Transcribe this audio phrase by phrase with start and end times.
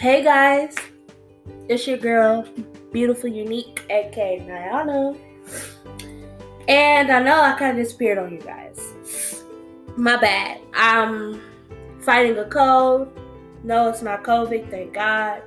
[0.00, 0.74] Hey guys,
[1.68, 2.48] it's your girl,
[2.90, 5.14] beautiful, unique, aka Nyana.
[6.68, 9.42] And I know I kind of disappeared on you guys.
[9.98, 10.62] My bad.
[10.72, 11.42] I'm
[12.00, 13.12] fighting a cold.
[13.62, 15.42] No, it's not COVID, thank God.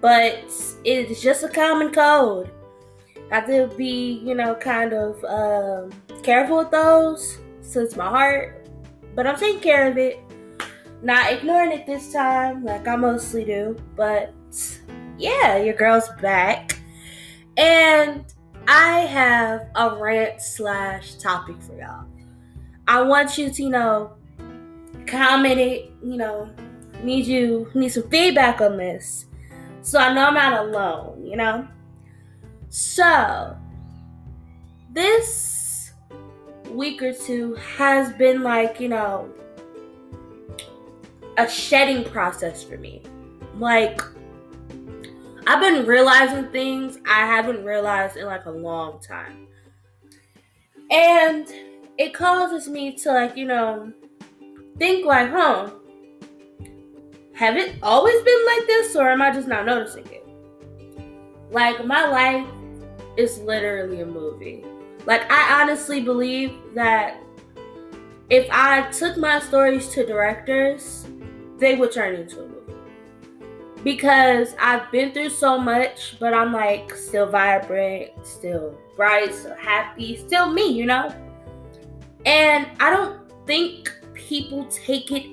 [0.00, 0.44] But
[0.84, 2.48] it's just a common cold.
[3.32, 5.90] I have to be, you know, kind of um,
[6.22, 8.68] careful with those since my heart.
[9.16, 10.20] But I'm taking care of it.
[11.02, 13.76] Not ignoring it this time, like I mostly do.
[13.96, 14.32] But
[15.18, 16.78] yeah, your girl's back.
[17.56, 18.24] And
[18.68, 22.06] I have a rant slash topic for y'all.
[22.86, 24.12] I want you to, you know,
[25.06, 26.50] comment it, you know,
[27.02, 29.26] need you need some feedback on this.
[29.82, 31.66] So I know I'm not alone, you know?
[32.68, 33.56] So
[34.92, 35.92] this
[36.70, 39.28] week or two has been like, you know,
[41.38, 43.02] a shedding process for me.
[43.56, 44.00] Like,
[45.46, 49.48] I've been realizing things I haven't realized in like a long time.
[50.90, 51.46] And
[51.98, 53.92] it causes me to, like, you know,
[54.78, 55.70] think, like, huh,
[57.34, 60.26] have it always been like this, or am I just not noticing it?
[61.50, 62.46] Like, my life
[63.16, 64.64] is literally a movie.
[65.06, 67.20] Like, I honestly believe that
[68.30, 71.06] if I took my stories to directors,
[71.58, 72.74] they would turn into a movie.
[73.84, 80.16] Because I've been through so much, but I'm like still vibrant, still bright, still happy,
[80.16, 81.12] still me, you know?
[82.24, 85.26] And I don't think people take it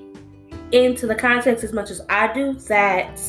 [0.71, 3.19] into the context as much as I do that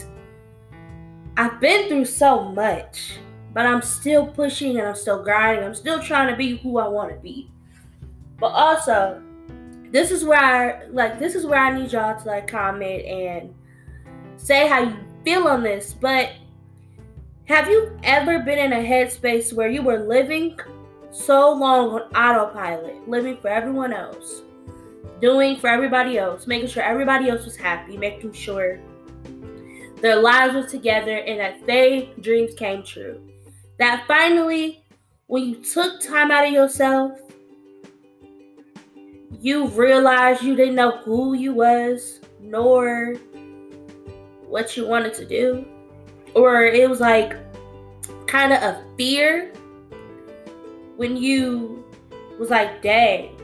[1.40, 3.18] I've been through so much,
[3.54, 5.64] but I'm still pushing and I'm still grinding.
[5.64, 7.50] I'm still trying to be who I want to be.
[8.38, 9.22] But also,
[9.90, 13.54] this is where I like this is where I need y'all to like comment and
[14.36, 15.94] say how you feel on this.
[15.94, 16.32] But
[17.46, 20.58] have you ever been in a headspace where you were living
[21.10, 24.42] so long on autopilot, living for everyone else,
[25.20, 28.78] doing for everybody else, making sure everybody else was happy, making sure
[30.00, 33.20] their lives were together and that their dreams came true?
[33.78, 34.84] That finally,
[35.26, 37.18] when you took time out of yourself
[39.40, 43.14] you realized you didn't know who you was nor
[44.46, 45.64] what you wanted to do.
[46.34, 47.36] Or it was like
[48.26, 49.52] kind of a fear
[50.96, 51.84] when you
[52.38, 53.36] was like dang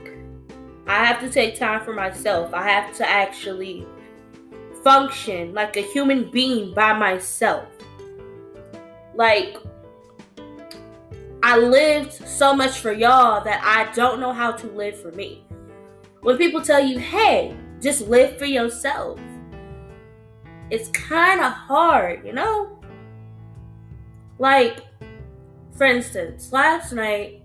[0.87, 2.55] i have to take time for myself.
[2.55, 3.87] I have to actually
[4.84, 7.67] function like a human being by myself.
[9.15, 9.57] Like
[11.43, 15.46] i lived so much for y'all that i don't know how to live for me
[16.27, 19.21] when people tell you, hey, just live for yourself,
[20.71, 22.81] it's kind of hard, you know?
[24.41, 24.81] Like,
[25.77, 27.45] for instance, last night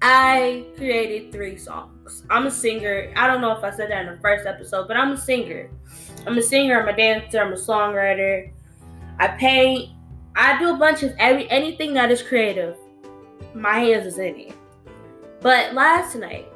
[0.00, 2.22] I created three songs.
[2.30, 3.12] I'm a singer.
[3.16, 5.68] I don't know if I said that in the first episode, but I'm a singer.
[6.24, 8.52] I'm a singer, I'm a dancer, I'm a songwriter.
[9.18, 9.90] I paint.
[10.36, 12.76] I do a bunch of every anything that is creative.
[13.56, 14.54] My hands is in it.
[15.40, 16.51] But last night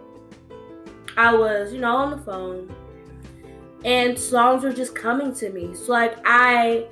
[1.17, 2.75] I was, you know, on the phone
[3.85, 5.75] and songs were just coming to me.
[5.75, 6.87] So like I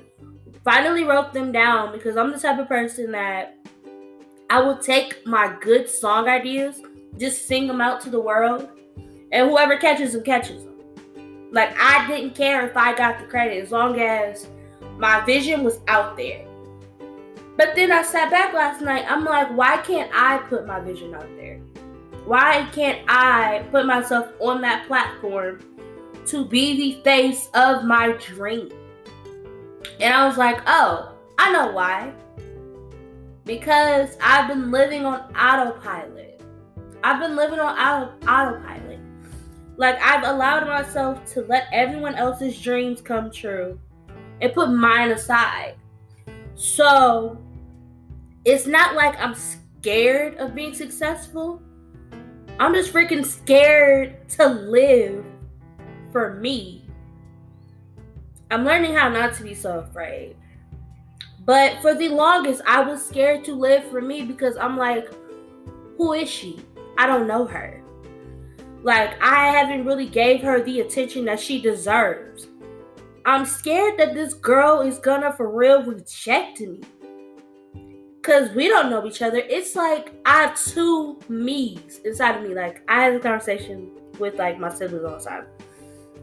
[0.63, 3.57] finally wrote them down because I'm the type of person that
[4.49, 6.81] I will take my good song ideas,
[7.17, 8.69] just sing them out to the world,
[9.31, 10.75] and whoever catches them catches them.
[11.51, 14.47] Like I didn't care if I got the credit as long as
[14.97, 16.45] my vision was out there.
[17.57, 19.05] But then I sat back last night.
[19.07, 21.61] I'm like, why can't I put my vision out there?
[22.25, 25.59] Why can't I put myself on that platform
[26.25, 28.71] to be the face of my dream?
[29.99, 32.13] And I was like, oh, I know why.
[33.43, 36.41] Because I've been living on autopilot.
[37.03, 38.99] I've been living on auto- autopilot.
[39.77, 43.79] Like, I've allowed myself to let everyone else's dreams come true
[44.41, 45.75] and put mine aside.
[46.55, 47.37] So,
[48.45, 51.61] it's not like I'm scared of being successful.
[52.57, 55.25] I'm just freaking scared to live
[56.13, 56.85] for me.
[58.49, 60.37] I'm learning how not to be so afraid.
[61.45, 65.09] But for the longest, I was scared to live for me because I'm like,
[65.97, 66.59] who is she?
[66.97, 67.81] I don't know her.
[68.83, 72.47] Like I haven't really gave her the attention that she deserves.
[73.25, 76.81] I'm scared that this girl is gonna for real reject me
[78.25, 79.37] because we don't know each other.
[79.37, 82.55] It's like I have two me's inside of me.
[82.55, 85.45] Like I have a conversation with like my siblings all the time.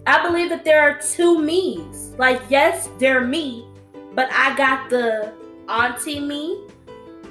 [0.07, 2.13] I believe that there are two me's.
[2.19, 3.67] Like, yes, they're me,
[4.15, 5.33] but I got the
[5.69, 6.67] auntie me,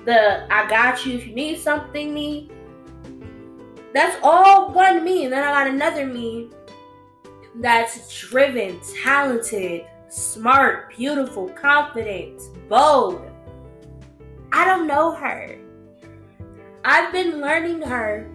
[0.05, 2.49] the I got you if you need something me.
[3.93, 5.25] That's all one me.
[5.25, 6.49] And then I got another me
[7.55, 13.30] that's driven, talented, smart, beautiful, confident, bold.
[14.53, 15.57] I don't know her.
[16.83, 18.29] I've been learning her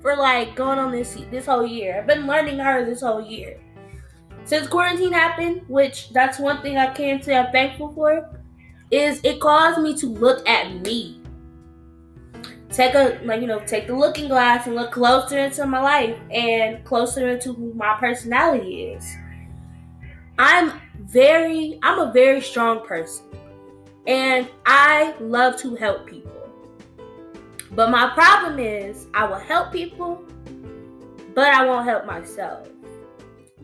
[0.00, 1.98] for like going on this this whole year.
[1.98, 3.60] I've been learning her this whole year.
[4.44, 8.28] Since quarantine happened, which that's one thing I can say I'm thankful for,
[8.90, 11.20] is it caused me to look at me.
[12.70, 16.18] Take a like you know, take the looking glass and look closer into my life
[16.30, 19.16] and closer into who my personality is.
[20.38, 23.26] I'm very I'm a very strong person.
[24.06, 26.32] And I love to help people.
[27.72, 30.24] But my problem is, I will help people,
[31.34, 32.68] but I won't help myself.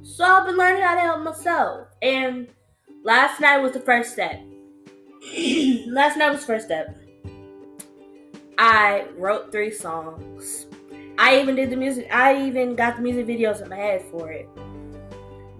[0.02, 1.88] So I've been learning how to help myself.
[2.02, 2.48] And
[3.02, 4.40] last night was the first step.
[5.88, 6.96] last night was the first step.
[8.58, 10.66] I wrote three songs.
[11.18, 14.30] I even did the music, I even got the music videos in my head for
[14.30, 14.48] it.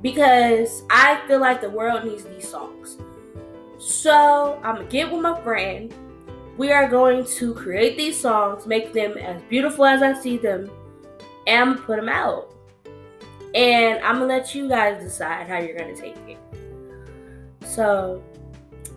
[0.03, 2.99] Because I feel like the world needs these songs.
[3.87, 5.95] So I'm gonna get with my friend
[6.57, 10.71] we are going to create these songs, make them as beautiful as I see them,
[11.47, 12.53] and put them out.
[13.55, 16.39] And I'm gonna let you guys decide how you're gonna take it.
[17.65, 18.25] So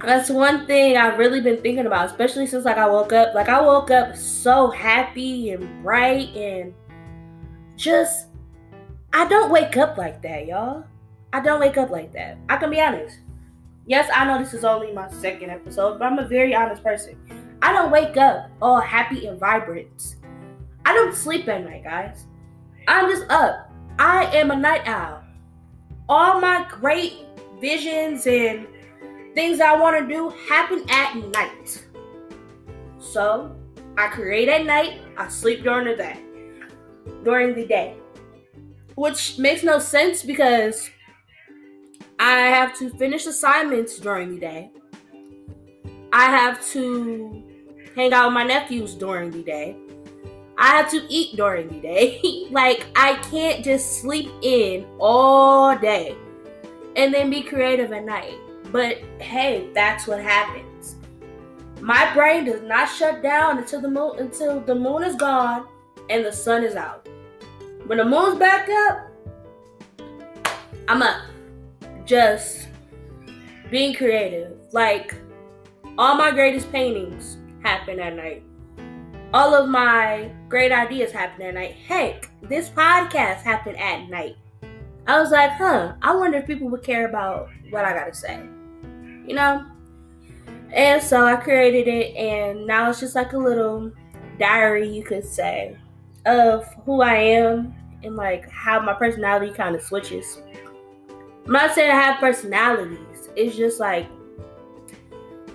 [0.01, 3.35] that's one thing I've really been thinking about, especially since like I woke up.
[3.35, 6.73] Like I woke up so happy and bright and
[7.75, 8.27] just
[9.13, 10.83] I don't wake up like that, y'all.
[11.31, 12.37] I don't wake up like that.
[12.49, 13.19] I can be honest.
[13.89, 17.17] Yes, I know this is only my second episode, but I'm a very honest person.
[17.63, 20.17] I don't wake up all happy and vibrant.
[20.85, 22.27] I don't sleep at night, guys.
[22.87, 23.71] I'm just up.
[23.97, 25.23] I am a night owl.
[26.07, 27.13] All my great
[27.59, 28.67] visions and
[29.33, 31.83] things I want to do happen at night.
[32.99, 33.55] So
[33.97, 36.19] I create at night, I sleep during the day.
[37.23, 37.95] During the day.
[38.93, 40.91] Which makes no sense because
[42.19, 44.71] I have to finish assignments during the day.
[46.11, 47.43] I have to
[47.95, 49.77] hang out with my nephews during the day.
[50.57, 52.47] I have to eat during the day.
[52.51, 56.17] like, I can't just sleep in all day
[56.97, 58.35] and then be creative at night.
[58.71, 60.97] But hey, that's what happens.
[61.79, 65.65] My brain does not shut down until the moon until the moon is gone
[66.09, 67.07] and the sun is out.
[67.85, 69.07] When the moon's back up,
[70.89, 71.28] I'm up.
[72.09, 72.69] Just
[73.69, 74.57] being creative.
[74.71, 75.13] Like
[75.95, 78.41] all my greatest paintings happen at night.
[79.31, 81.73] All of my great ideas happen at night.
[81.73, 84.37] Heck, this podcast happened at night.
[85.05, 88.41] I was like, huh, I wonder if people would care about what I gotta say.
[89.27, 89.67] You know?
[90.73, 93.91] And so I created it, and now it's just like a little
[94.39, 95.77] diary, you could say,
[96.25, 100.41] of who I am and like how my personality kind of switches.
[101.49, 104.07] I'm not saying I have personalities, it's just like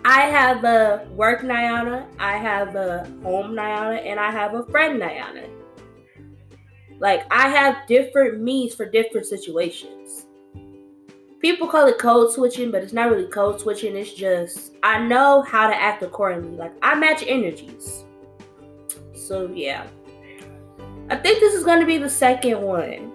[0.04, 5.00] I have a work Niana, I have a home Niana, and I have a friend
[5.00, 5.48] Niana.
[6.98, 10.26] Like I have different me's for different situations.
[11.38, 13.94] People call it code switching, but it's not really code switching.
[13.94, 16.56] It's just I know how to act accordingly.
[16.56, 18.02] Like I match energies.
[19.14, 19.86] So yeah.
[21.08, 23.12] I think this is gonna be the second one.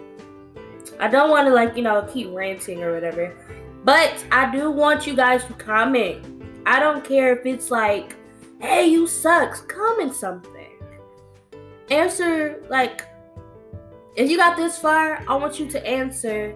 [0.99, 3.33] I don't want to like, you know, keep ranting or whatever.
[3.83, 6.25] But I do want you guys to comment
[6.69, 8.15] I don't care if it's like,
[8.61, 10.77] hey, you sucks, comment something.
[11.89, 13.07] Answer, like,
[14.15, 16.55] if you got this far, I want you to answer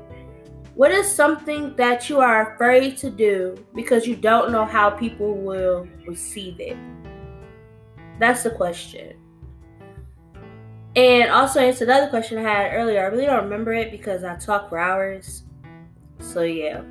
[0.75, 5.33] what is something that you are afraid to do because you don't know how people
[5.35, 6.77] will receive it?
[8.19, 9.17] That's the question.
[10.95, 13.01] And also answer another question I had earlier.
[13.01, 15.43] I really don't remember it because I talk for hours.
[16.19, 16.81] So yeah.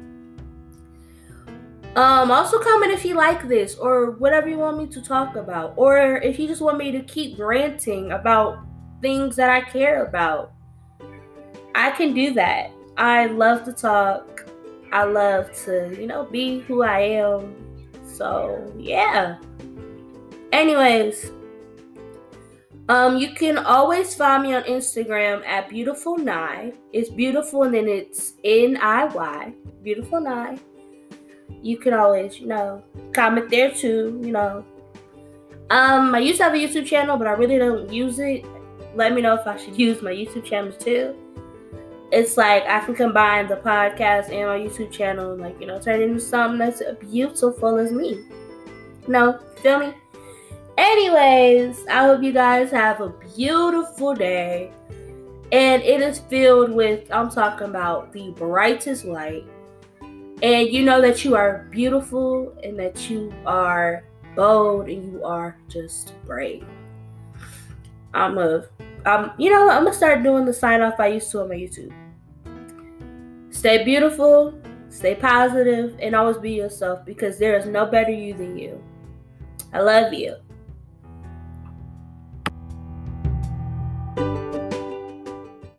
[1.95, 5.75] Um, also comment if you like this or whatever you want me to talk about,
[5.77, 8.65] or if you just want me to keep ranting about
[9.03, 10.53] things that I care about.
[11.75, 12.71] I can do that.
[12.97, 14.47] I love to talk.
[14.93, 17.55] I love to, you know, be who I am.
[18.07, 19.39] So, yeah.
[20.53, 21.31] Anyways,
[22.93, 26.73] um, you can always find me on Instagram at beautiful Nye.
[26.93, 29.55] It's beautiful and then it's N I Y.
[29.83, 30.59] Beautiful Nye
[31.63, 32.83] you can always, you know,
[33.13, 34.65] comment there too, you know.
[35.71, 38.45] Um, I used to have a YouTube channel, but I really don't use it.
[38.95, 41.17] Let me know if I should use my YouTube channel too.
[42.13, 45.81] it's like I can combine the podcast and my YouTube channel and like, you know,
[45.81, 48.23] turn into something that's beautiful as me.
[49.09, 49.95] No, feel me?
[50.79, 54.73] Anyways, I hope you guys have a beautiful day.
[55.53, 59.45] And it is filled with, I'm talking about the brightest light.
[60.01, 65.59] And you know that you are beautiful and that you are bold and you are
[65.69, 66.65] just brave.
[68.15, 68.65] I'm a,
[69.05, 71.55] um, you know, I'm gonna start doing the sign off I used to on my
[71.55, 71.93] YouTube.
[73.51, 78.59] Stay beautiful, stay positive, and always be yourself because there is no better you than
[78.59, 78.83] you.
[79.73, 80.37] I love you.